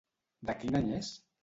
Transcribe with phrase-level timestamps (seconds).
[0.51, 1.13] De quin any és?